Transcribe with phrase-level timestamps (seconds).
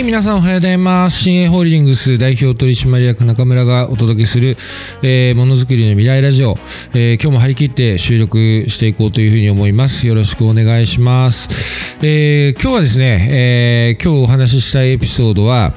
[0.00, 1.18] い、皆さんおはようございます。
[1.24, 4.56] 新鋭ホールディングス代表取締役中村がお届けする、
[5.02, 6.56] えー、ものづくりの未来ラジオ、
[6.94, 10.06] えー今日も張り切って収録していこうというふうに思います。
[10.06, 11.96] よろしくお願いします。
[12.02, 15.74] えー今日はですね、えー今日お話ししたいエピソードは、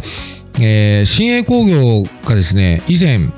[0.61, 3.29] えー新鋭工業がですね、以前、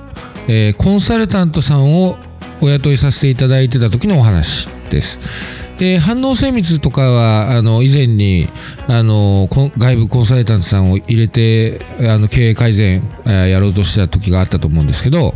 [0.48, 2.18] えーコンサルタントさんを
[2.62, 5.65] お雇いさせていただいてた時のお話です。
[5.78, 8.48] で反応精密とかはあの以前に
[8.88, 15.34] あの外部コンサルタントさんを入れてあの経営改善やろうとしてた時があったと思うんですけど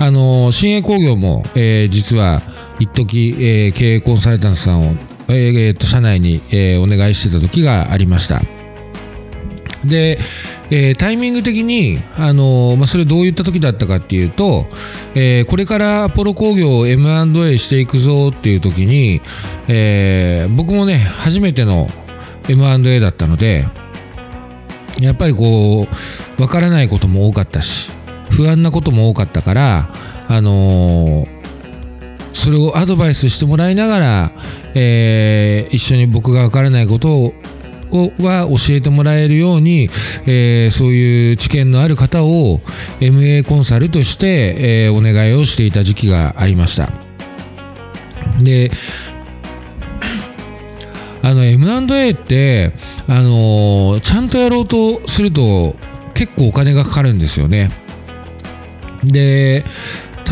[0.00, 2.42] あの新鋭工業も、えー実は
[2.80, 4.94] 一時、えー経営コンサルタントさんを、
[5.28, 8.40] えーと社内に、えーお願いしてた時がありました。
[9.84, 10.18] で、
[10.70, 14.66] えータイミング的に、あのーまあ、それどういった時だったかっていうと、
[15.14, 19.20] えーこれからアポロ工業を M&A していくぞっていう時に、
[19.68, 21.88] えー僕もね、初めての
[22.48, 23.66] M&A だったので、
[25.00, 25.86] やっぱりこ
[26.38, 27.90] う、わからないことも多かったし、
[28.30, 29.90] 不安なことも多かったから、
[30.30, 31.26] あの
[32.34, 34.32] それをアドバイスしてもらいながら、
[34.74, 37.34] えー一緒に僕がわからないことを
[37.90, 39.88] をは教えてもらえるように、
[40.26, 42.60] えーそういう知見のある方を
[43.00, 46.90] MA コンサルとして、えーお願いをしていた時期がありました。
[48.42, 48.70] で、
[51.22, 52.72] あの M&A って、
[53.08, 55.76] あのーちゃんとやろうとすると
[56.14, 57.70] 結構お金がかかるんですよね。
[59.04, 59.64] で、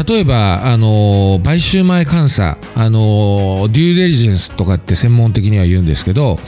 [0.09, 6.39] 例えば、あのー買収前監査、あのーデューデリジェンスとかって専門的には言うんですけど、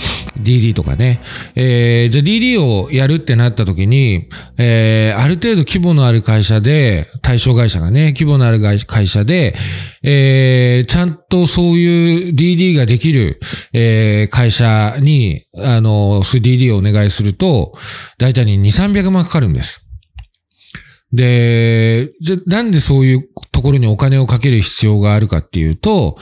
[0.41, 1.21] DD とかね。
[1.55, 9.55] えーじゃあ DD をやるってなった時に、えーある程度規模のある会社で、対象会社がね、規模のある会社で、
[10.03, 13.41] えーちゃんとそういう DD ができる、
[13.73, 17.73] えー会社に、あのそういう DD をお願いすると、
[18.19, 19.85] だいたいに2、300万かかるんです。
[21.13, 26.17] で、じゃ、なんでそういうところにお金をかける必要があるかっていうと、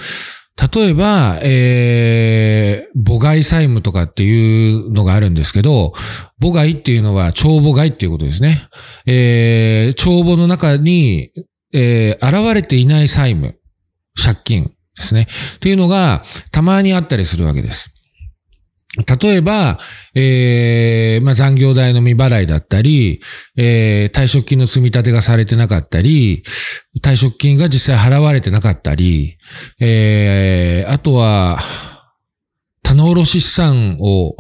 [0.74, 5.92] 例えば、えー、母外債務とかっていうのがあるんですけど、
[6.40, 8.66] 母外っていうのは帳簿外っていうことですね。
[9.06, 11.30] えー、帳簿の中に、
[11.74, 13.58] えー、現れていない債務、
[14.16, 15.26] 借金ですね。
[15.56, 17.95] っていうのがたまにあったりするわけです。
[19.04, 19.78] 例えば、
[20.14, 23.20] えーまあ、残業代の未払いだったり、
[23.58, 26.42] えー退職金の積み立てがされてなかったり、
[27.02, 29.36] 退職金が実際払われてなかったり、
[29.80, 31.58] えーあとは、
[32.82, 34.34] 棚卸資産を、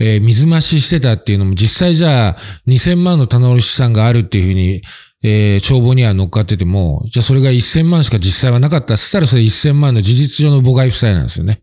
[0.00, 2.36] えー水増ししてたっていうのも実際じゃあ
[2.68, 4.82] 2000万の棚卸資産があるっていうふうに、
[5.24, 11.62] えー帳簿には乗っかってても、じゃあそれが1000万しか実際はなかったら、そしたらそれ1000万の事実上の母外負債なんですよね。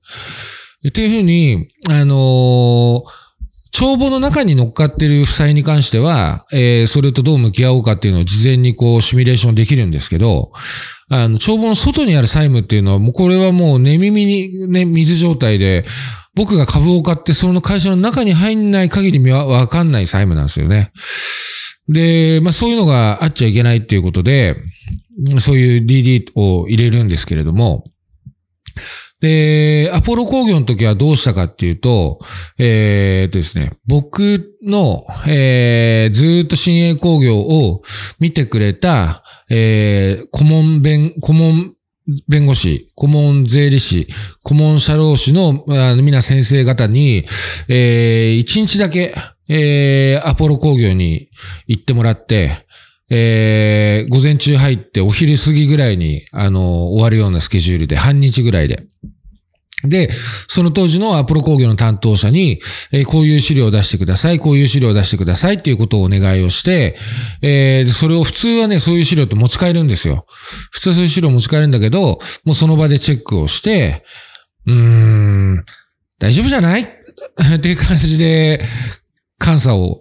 [0.87, 3.25] っていうふうに、あのー
[3.77, 10.53] 帳簿の中に乗っかってる負債に関しては、えーそれとどう向き合おうかっていうのを事前にこうシミュレーションできるんですけど、
[11.09, 15.83] あの、帳簿の外にある債務っていうのは、もうこれはもう寝耳にね、水状態で、
[16.35, 20.93] 僕が株を買ってその会社の中に入んない限りはわかんない債務なんですよね。
[21.89, 24.55] で、まあそういうのがあっちゃいけないっていうことで、
[25.39, 27.83] そういう DD を入れるんですけれども、
[29.25, 32.19] で、アポロ工業の時はどうしたかっていうと、
[32.59, 37.81] えーとですね、僕の、えーずっと新鋭工業を
[38.19, 41.73] 見てくれた、えー顧問弁、顧問
[42.29, 44.07] 弁護士、顧問税理士、
[44.43, 47.25] 顧問社労士のあの皆先生方に、
[47.67, 49.15] えー一日だけ、
[49.49, 51.29] えーアポロ工業に
[51.65, 52.63] 行ってもらって、
[53.09, 58.83] えー午前中入ってお昼過ぎぐらいに、あの、終わるようなスケジュールで、半日ぐらいで。
[59.83, 60.09] で、
[60.47, 62.59] その当時のアポロ工業の担当者に、
[62.91, 66.95] えーこういう資料を出してください、こういう資料を出してくださいっていうことをお願いをして、
[67.41, 70.25] えーそれを普通はね、そういう資料って持ち帰るんですよ。
[70.71, 74.03] 普通はそういう資料持ち帰るんだけど、もうその場でチェックをして、
[74.65, 75.65] うーん、
[76.19, 76.81] 大丈夫じゃない？
[77.55, 78.63] っていう感じで、
[79.45, 79.99] 監査を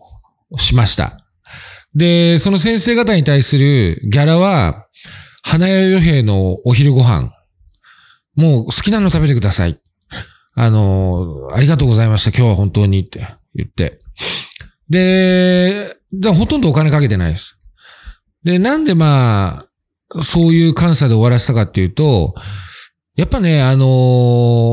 [0.56, 1.18] しました。
[1.94, 4.86] で、その先生方に対するギャラは、
[5.42, 7.30] 花屋与兵のお昼ご飯。
[8.36, 9.78] もう好きなの食べてください。
[10.56, 12.36] あの、ありがとうございました。
[12.36, 13.98] 今日は本当にって言って。
[14.88, 17.58] で、でほとんどお金かけてないです。
[18.44, 19.64] で、なんでま
[20.12, 22.34] あ、そういう監査で終わらせたかっていうと、
[23.16, 23.86] やっぱね、あの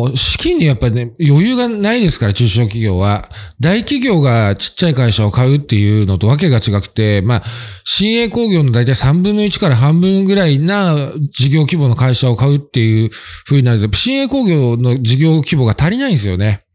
[0.10, 3.30] ー資金にやっぱね、余裕がないですから、中小企業は。
[3.60, 7.44] 大企業がちっちゃい会社を買うっていうのとわけが違くて、まあ、
[7.84, 13.12] 新鋭工業の大体3分の1から半分ぐらいな事業規模の会社を買うっていう
[13.46, 16.66] 風になると、新鋭工業の事業規模が足りないんですよね。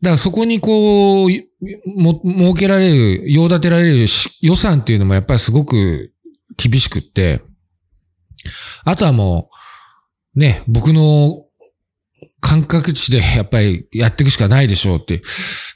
[0.00, 1.28] だからそこにこう、
[1.96, 4.06] も、設けられる、用立てられる
[4.40, 6.12] 予算っていうのもやっぱりすごく
[6.56, 7.42] 厳しくって、
[8.84, 9.61] あとはもう、
[10.34, 11.44] ね、僕の
[12.40, 15.22] 感覚値でやっぱりやっていくしかないでしょうって。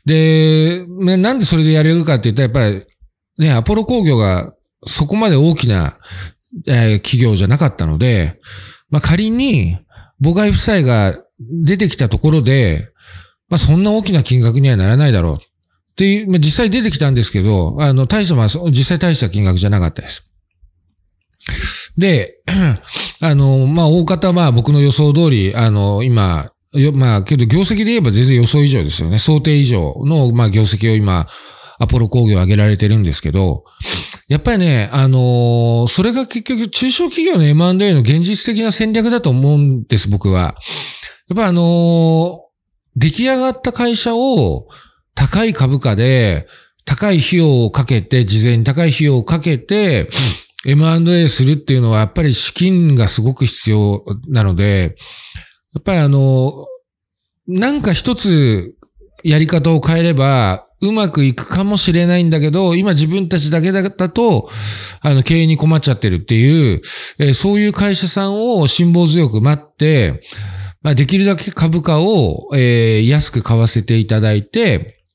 [0.06, 0.85] で、
[1.17, 2.87] なんでそれでやれるかって言ったらやっぱ
[3.38, 4.55] り、ね、アポロ工業が
[4.87, 5.99] そこまで大きな、
[6.67, 8.41] えー、企業じゃなかったので、
[8.88, 9.79] まあ、仮に、
[10.23, 11.14] 母外負債が
[11.64, 12.88] 出てきたところで、
[13.49, 15.35] まあ、そんな大きな金額にはならないだろう。
[15.37, 15.38] っ
[15.97, 20.31] ていう、まあ、実際出てきたんですけど、あの、大した、まあ、実際大した金額じゃなかったです。
[21.96, 22.40] で、
[23.20, 26.50] あの、まあ、大方、ま、僕の予想通り、あの、今、
[26.94, 29.19] まあ、けど業績で言えば全然予想以上ですよね。
[29.19, 31.26] 想定以上の、まあ、業績を今、
[31.78, 33.64] アポロ工業上げられてるんですけど、
[34.28, 40.54] やっぱりね、あのー、それが結局中小企業の M&A の現実的な戦略だと思うんです、僕は。
[41.28, 42.38] やっぱあのー、
[42.96, 44.69] 出来上がった会社を
[45.14, 46.46] 高い株価で、
[46.84, 50.08] 高い費用をかけて、事前に高い費用をかけて、
[50.66, 54.96] M&A するっていうのはやっぱり資金がすごく必要なので、
[55.74, 56.66] やっぱりあの、
[57.46, 58.74] なんか一つ
[59.22, 64.50] やり方を変えれば、うまくいくかもしれないんだけど、今自分たちだけだと、
[65.00, 66.82] あの、経営に困っちゃってるっていう、
[67.18, 70.22] え、そういう会社さんを辛抱強く待って、
[70.82, 75.06] まあ、できるだけ株価を、え、安く買わせていただいて、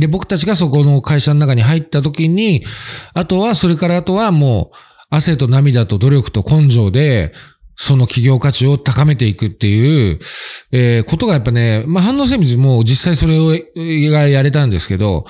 [0.00, 2.64] で、僕たちがそこの会社の中に入った時に、
[3.14, 4.76] あとは、それからあとはもう、
[5.10, 7.32] 汗と涙と努力と根性で、
[7.76, 10.18] その企業価値を高めていくっていう、
[10.72, 13.52] えー、ことがやっぱね、まあ、反応精密も実際それを、
[14.10, 15.26] がやれたんですけど、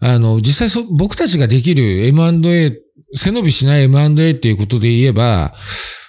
[0.00, 2.72] あの、実際そ、僕たちができる M&A、
[3.14, 5.52] 背伸びしない M&A っていうことで言えば、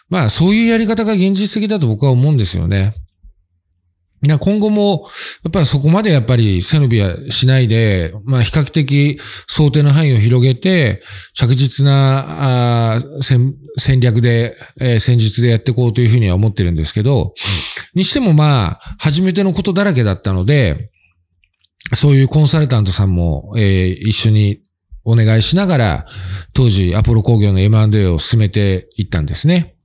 [0.09, 2.95] まあ、そういうやり方が現実的だと僕は思うんですよね。
[4.39, 5.07] 今後も、
[5.43, 11.01] やっぱりそこまでやっぱり背伸びはしないで、まあ比較的想定の範囲を広げて、
[11.33, 17.33] 着実なあ戦戦略で、えー、戦術でやっていこうというふうには思ってるんですけど、
[17.95, 20.89] にしてもまあ、初めてのことだらけだったので、
[21.93, 24.61] そういうコンサルタントさんも、えー、一緒に
[25.05, 26.05] お願いしながら、
[26.53, 29.75] 当時アポロ工業の M&A を進めていったんですね。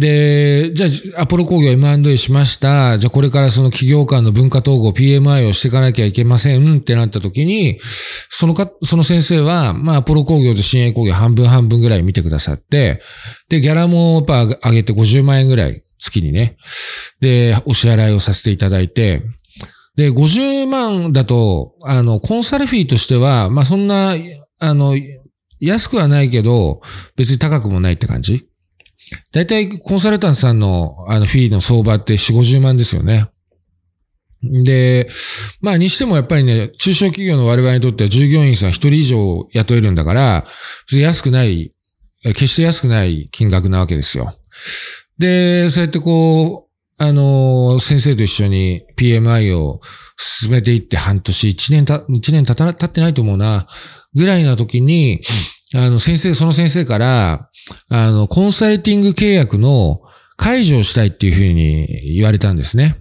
[0.00, 0.86] で、じゃ
[1.18, 2.96] あ、アポロ工業 M&A しました。
[2.96, 7.78] じゃあ、これからその企業間の文化統合 PMI をしていかなきゃいけませんってなった時に、
[8.30, 13.02] そのか、その先生は、まあ、アポロ工業と新鋭工業半分半分ぐらい見てくださって、
[13.50, 16.56] で、ギャラもやっぱ上げて50万円ぐらい月にね。
[17.20, 19.20] で、お支払いをさせていただいて、
[19.96, 24.14] で、50万だと、あの、コンサルフィーとしては、まあ、そんな、
[24.60, 24.96] あの、
[25.60, 26.80] 安くはないけど、
[27.16, 28.49] 別に高くもないって感じ
[29.32, 33.28] 大体コンサルタントさんのあのフィーの相場って4、50万ですよね。
[34.42, 35.08] で、
[35.60, 40.46] まあにしてもやっぱりね、中小企業の我々にとっては従業員さん一人以上雇えるんだから、
[40.92, 41.72] 安くない、
[42.22, 44.34] 決して安くない金額なわけですよ。
[45.18, 46.70] で、そうやってこう、
[47.02, 49.80] あの、先生と一緒に PMI を
[50.16, 53.66] 進めていって半年、1年た、一年経た、経ってないと思うな、
[54.14, 55.20] ぐらいな時に、
[55.74, 57.48] あの、先生、その先生から、
[57.88, 60.00] あの、コンサルティング契約の
[60.36, 62.96] 解除をしたいっていうふうに言われたんですね。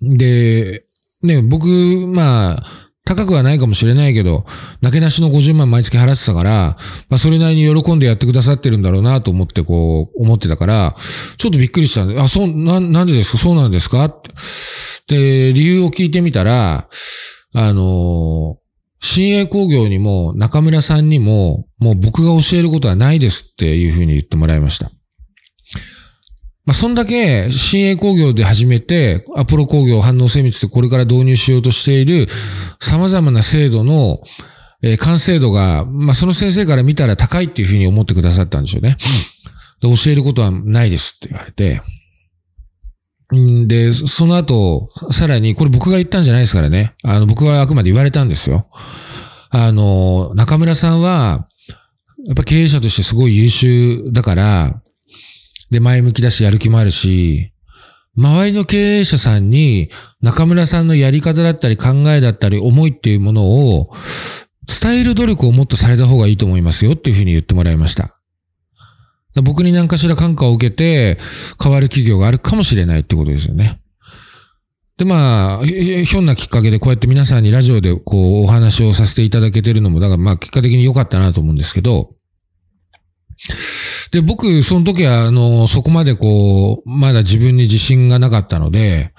[0.00, 0.84] で、
[1.22, 1.66] ね、僕、
[2.06, 2.62] まあ、
[3.06, 4.46] 高くはないかもしれないけど、
[4.80, 6.76] なけなしの50万毎月払ってたから、
[7.10, 10.96] まあそれなりに喜んでやってくださってるんだろうなと思ってこう、思ってたから、
[11.36, 13.38] ちょっとびっくりしたんで、あ、そう、な、なんでですか？
[13.38, 14.04] そうなんですか？
[14.04, 14.20] っ
[15.06, 15.52] て。
[15.52, 16.88] 理由を聞いてみたら、
[17.52, 18.56] あの、
[19.06, 24.90] 新鋭工業にも中村さんにも、もう僕が教えることはないですっていうふうに言ってもらいました。
[26.64, 32.28] まあ、そんだけ、新鋭工業で始めて、アポロ工業反応精密でこれから導入しようとしている
[32.80, 34.20] 様々な制度の、
[34.82, 38.96] え、完成度が、まあ、その先生から見たら高いっていうふうに思ってくださったんでしょうね。
[39.82, 41.82] で教えることはないですって言われて、
[43.30, 46.94] で、その後、さらに、これ僕が言ったんじゃないですからね。
[47.02, 48.68] あの、僕はあくまで言われたんですよ。
[49.50, 51.44] あの、中村さんは、
[52.26, 54.82] やっぱ経営者としてすごい優秀だから、
[55.70, 57.52] で、前向きだし、やる気もあるし、
[58.16, 59.90] 周りの経営者さんに、
[60.20, 63.44] 中村さんのやり方だったり考えだったり思いっていうもの
[63.78, 63.90] を、
[64.82, 68.20] 伝える努力をもっとされた方がいいと思いますよっていうふうに言ってもらいました。
[69.42, 71.18] 僕に何かしら感化を受けて
[71.62, 73.80] 変わる企業があるかもしれないってことですよね。
[74.96, 82.10] で、まあ、ひょんなきっかけでこうやって皆さんにラジオでこうお話をさせていただけてるのも、だからまあ結果的に良かったなと思うんですけど、
[84.12, 89.12] で、僕、その時は、あの、そこまでこう、まだ自分に自信がなかったので、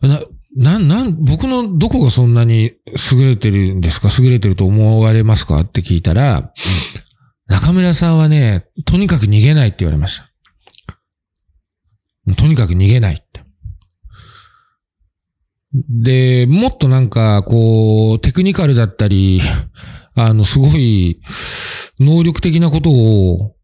[0.00, 0.22] な、
[0.56, 2.72] な、なん、僕のどこがそんなに
[3.12, 4.08] 優れてるんですか？
[4.18, 5.60] 優れてると思われますか？
[5.60, 6.54] って聞いたら、
[7.48, 10.28] 中村さんはね、とにかく逃げないって言われました。
[12.34, 13.42] とにかく逃げないって。
[15.72, 19.40] で、もっとなんか、こう、テクニカルだったり、
[20.14, 21.20] あの、すごい、
[22.00, 23.56] 能力的なことを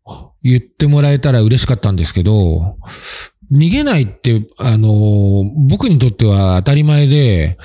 [0.42, 2.78] 言ってもらえたら嬉しかったんですけど、
[3.52, 4.88] 逃げないって、あの、
[5.68, 7.58] 僕にとっては当たり前で、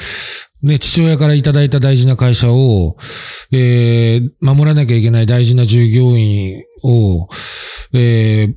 [0.61, 2.97] ね、父親からいただいた大事な会社を、
[3.51, 7.29] えー、守らなきゃいけない大事な従業員を、
[7.93, 8.55] えー、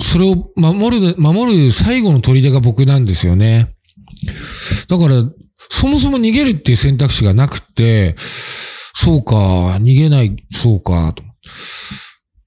[0.00, 3.74] それを守る、守る最後の砦が僕なんですよね。
[4.88, 5.24] だから、
[5.70, 11.22] そもそも逃げるっていう選択肢がなくて、そうか、逃げない、そうか、と。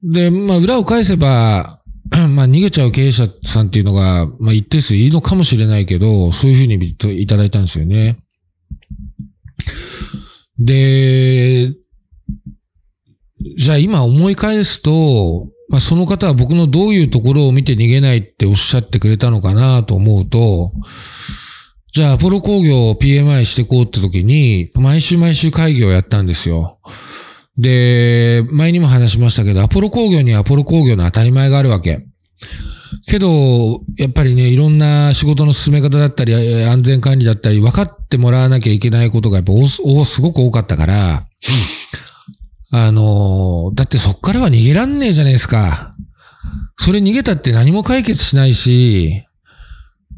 [0.03, 1.79] で、まあ、裏を返せば、
[2.35, 8.17] まあ、逃げちゃう経営者さんっていうのが、まあ、一定数いるのかもしれないけど、そういうふうにいただいたんですよね。
[10.59, 11.73] で、
[13.57, 20.71] じゃあ今思い返すと、まあ、その方は僕のどういうところを見て逃げないっておっしゃってくれたのかなと思うと、
[21.91, 26.79] じゃあアポロ工業を PMI してこうって時に、毎週毎週会議をやったんですよ。
[27.57, 32.05] で、前にも話しましたけど、アポロ工業にはアポロ工業の当たり前があるわけ。
[33.07, 36.33] けど、やっぱりね、いろんな仕事の進め方だったり、
[36.65, 41.25] 安全管理だったり、分かってもらわなきゃいけないことがやっぱお、すごく多かったから、
[42.71, 45.95] あの、だってそっからは逃げらんねえじゃないですか。
[46.77, 49.23] それ逃げたって何も解決しないし、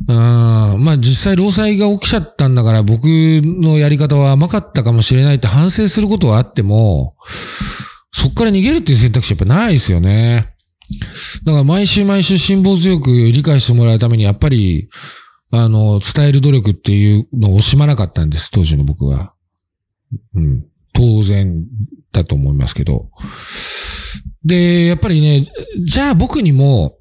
[0.08, 7.16] うん、まあ実際労災が起きちゃったんだから僕のやり方は甘かったかもしれないって反省することはあっても、
[8.12, 10.55] そっから逃げるっていう選択肢やっぱないですよね。
[11.46, 14.90] だから毎週毎週辛抱強く理解してもらうためにやっぱり、
[15.52, 19.34] あの、伝える努力っていうのを惜しまなかったんです、当時の僕は。
[20.34, 20.66] うん。
[20.94, 21.66] 当然
[22.12, 23.10] だと思いますけど。
[24.44, 25.44] で、やっぱりね、
[25.84, 26.98] じゃあ僕にも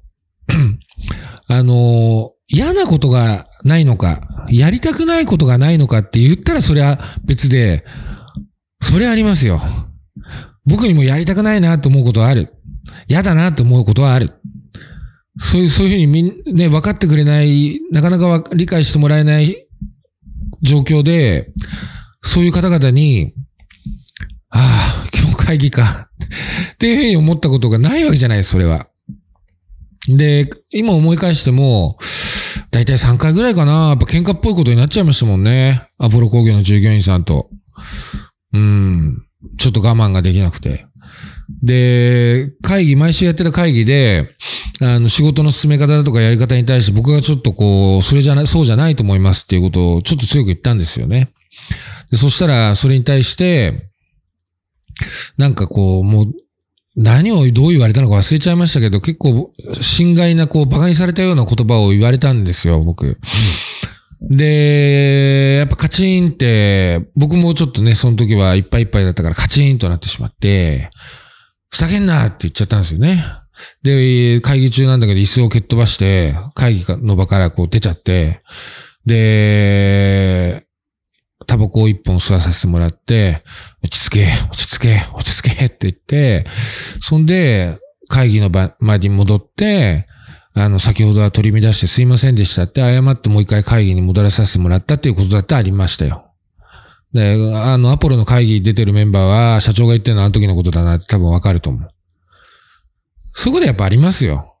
[1.47, 7.85] あの、嫌なことがないのか、やりたくないことがないのかって言ったらそれは別で、
[8.81, 9.61] それはありますよ。
[10.65, 12.54] 僕にもやりたくないなと思うことある。
[13.07, 14.31] 嫌だなと思うことはある。
[15.37, 19.67] そういう、そういうふうにみん、ね、分かってくれない、なかなか理解してもらえない
[20.61, 21.51] 状況で、
[22.21, 23.33] そういう方々に、
[24.49, 26.09] ああ、今日会議か。
[26.73, 28.87] っていうふうに思ったことがないわけじゃないです、それは。
[30.07, 31.97] で、今思い返しても、
[32.71, 33.89] だいたい3回ぐらいかな。
[33.89, 35.87] やっぱ喧嘩っぽいことになっちゃいましたもんね。
[35.97, 37.49] アポロ工業の従業員さんと。
[38.53, 39.17] うん。
[39.57, 40.85] ちょっと我慢ができなくて。
[41.49, 44.35] で、会議、毎週やってた会議で、
[44.81, 51.29] あの、仕事の進め方だとかやり方に対して僕がちょっとこう、それじゃない、そうじゃないと思いますっていうことをちょっと強く言ったんですよね。
[52.11, 53.89] でそしたら、それに対して、
[55.37, 56.25] なんかこう、もう、
[56.97, 63.19] 何をどう言われたのか忘れちゃいましたけど、結構、心外な、こう、馬鹿にされたような言葉を言われたんですよ、僕。
[64.21, 70.89] で、やっぱカチンって、僕もちょっとね、その時はいっぱいいっぱいだったからカチンとなってしまって、
[71.75, 73.21] ふざけんなって言っちゃったんですよね。
[73.83, 78.41] で、会議中なんだけど椅子を蹴っ飛ばして、会議の場からこう出ちゃって、
[79.05, 80.65] で、
[81.45, 83.43] タバコを一本吸わさせてもらって、
[83.83, 86.45] 落ち着け、落ち着け、落ち着けって言って、
[87.01, 87.77] そんで、
[88.07, 90.07] 会議の場まで戻って、
[90.53, 96.31] あの、先ほどは取り乱してすいませんでしたって謝ってもう一回会議に戻らさせてもらったっていうことだってありましたよ。
[97.15, 101.89] で、あの、アポロの会議出てるメンバーは、社長が言ってるのはあの時のことだなって多分わかると思う。
[103.31, 104.57] そういうことやっぱありますよ。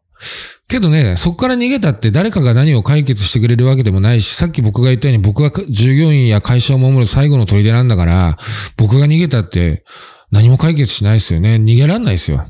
[0.67, 8.37] けどね、そこから逃げたって誰かが何を解決してくれるわけでもないし、さっき僕が言ったように僕は従業員や会社を守る最後の砦なんだから、
[8.77, 9.83] 僕が逃げたって
[10.31, 11.55] 何も解決しないですよね。
[11.55, 12.45] 逃げらんないですよ。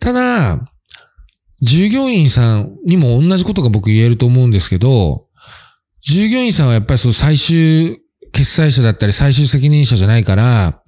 [0.00, 0.60] ただ、
[1.62, 5.26] 従業員さんにも同じことが僕言えると思うんですけど、
[6.02, 7.98] 従業員さんはやっぱりその最終
[8.38, 10.80] 決済者だったり最終責任者じゃないから、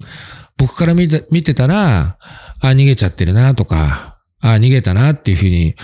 [0.55, 2.17] 僕から見て見てたら、
[2.61, 5.75] あ、逃げちゃってるなとか、あ、逃げたなっていうふうに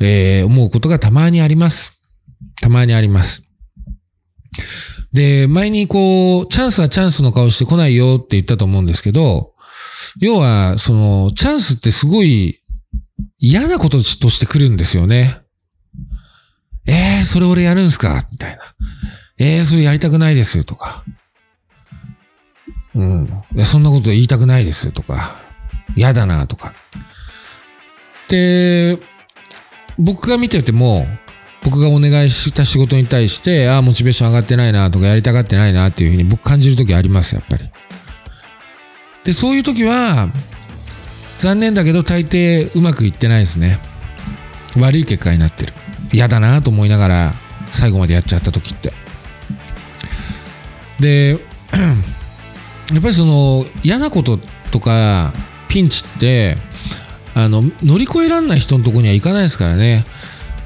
[0.00, 2.08] えー、思うことがたまにあります。
[2.60, 3.44] たまにあります。
[5.12, 9.52] で、前にこう、チャンスはチャンスの顔してこないよって言ったと思うんですけど、
[10.18, 12.58] 要は、その、チャンスってすごい
[13.38, 15.38] 嫌なこととして来るんですよね。
[16.88, 18.26] えー、それ俺やるんすか？
[18.32, 18.62] みたいな。
[19.44, 21.02] えー、それやりたくないですとか。
[22.94, 23.44] うん。
[23.56, 25.36] いや、そんなこと言いたくないですとか。
[25.96, 26.72] 嫌だなとか。
[28.28, 28.98] で、
[29.98, 31.08] 僕が見てても、
[31.64, 37.68] 僕がお願いした仕事に対して、ああ、モチベーション上がってないなとか、やりたがってないなっていうふうに僕感じるときあります、やっぱり。
[39.24, 40.28] で、そういうときは、
[41.38, 43.80] 残念だけど大抵うまくいってないですね。
[44.78, 45.72] 悪い結果になってる。
[46.12, 47.34] 嫌だなと思いながら
[47.72, 49.01] 最後までやっちゃった時って。
[51.02, 51.32] で、
[52.94, 54.38] やっぱりその嫌なこと
[54.70, 55.32] とか
[55.68, 56.56] ピンチって
[57.34, 60.06] あの乗り越えられない人のとこには行かないですからね。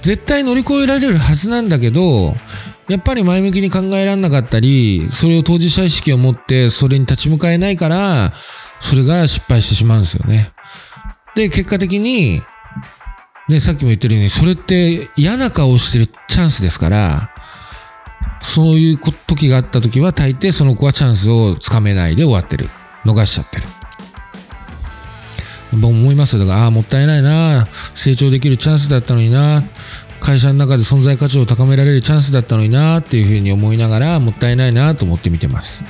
[0.02, 2.34] 絶対乗り越えられるはずなんだけど、
[2.88, 8.32] やっぱり前向きに考えられなかったり、それを当事者意識を持ってそれに立ち向かえないから、
[8.78, 10.52] それが失敗してしまうんですよね。
[11.34, 12.40] で、結果的に、
[13.48, 17.30] ね、さっきも言ってるように、それって嫌な顔をしてるチャンスですから、
[18.40, 22.68] そういう時があった時は大抵その子はチャンスをつかめないで終わってる。
[23.04, 23.64] 逃しちゃってる。
[25.72, 26.40] 僕思いますよ。
[26.40, 27.66] だから、ああ、もったいないな。
[27.94, 29.62] 成長できるチャンスだったのにな。
[30.20, 35.84] 会社の中で存在価値を高められるチャンスだったのになっていうふうに思いながら、もったいないなと思って見てます。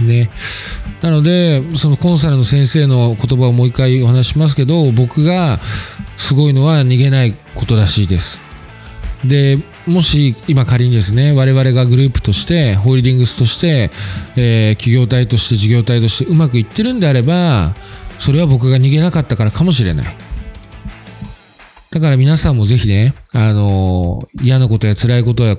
[0.00, 0.30] ね。
[1.02, 5.58] なので、そのコンサルの先生の言葉をもう一回お話しますけど、僕が
[6.16, 8.40] すごいのは逃げないことらしいです。
[9.24, 13.90] で、もし今仮にですね、我々がグループとして、ホールディングスとして、
[14.36, 17.74] えー、企業体として事業体としてうまくいってるんであれば、
[18.18, 20.16] それは僕が逃げなかったからかもしれない。
[21.90, 25.56] だから皆さんもぜひね、あのー、嫌なことや辛いことや、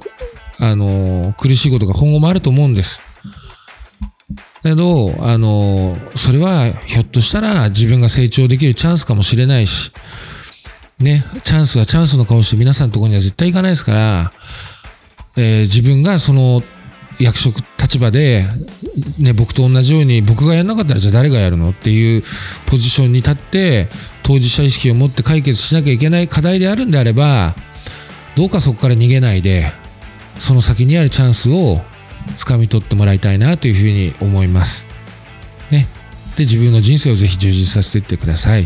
[0.59, 3.01] あのー、苦しいことが今後もあると思うんです。
[4.61, 9.91] だけど、あの、それはひょっとしたら自分が成長できるチャンスかもしれないし、
[10.99, 14.31] ね、チャンスはチャンスの顔して皆さんのところには絶対行かないですから、
[15.37, 16.61] えー、自分がその
[17.19, 18.43] 役職立場で、
[19.17, 22.23] ね、僕と同じように僕がやんなかったらじゃあ誰がやるのっていう
[22.65, 23.89] ポジションに立って
[24.23, 27.55] 当事者意識を持って解決しなきゃいけない課題であるんであれば
[28.35, 29.71] どうかそこから逃げないで
[30.37, 31.81] その先にあるチャンスを
[32.35, 34.85] 掴み取ってもらいたいなというふうに思います。
[35.71, 35.87] ね。
[36.35, 38.65] で、自分の人生をぜひ充実させていってください。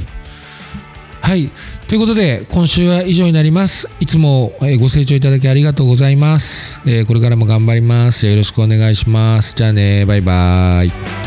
[1.24, 1.50] はい。
[1.88, 3.90] ということで、今週は以上になります。
[4.02, 6.82] いつもご清聴いただきありがとうございます。
[6.86, 8.28] え、これからも頑張ります。
[8.28, 9.56] よろしくお願いします。
[9.56, 11.23] じゃあね、バイバーイ。